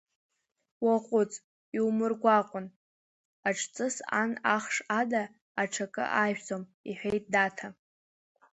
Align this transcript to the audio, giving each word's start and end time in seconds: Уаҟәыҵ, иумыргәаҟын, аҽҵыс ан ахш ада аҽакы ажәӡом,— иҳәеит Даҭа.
Уаҟәыҵ, 0.85 1.33
иумыргәаҟын, 1.77 2.65
аҽҵыс 3.47 3.95
ан 4.21 4.31
ахш 4.55 4.75
ада 4.99 5.23
аҽакы 5.61 6.03
ажәӡом,— 6.21 6.63
иҳәеит 6.89 7.25
Даҭа. 7.33 7.67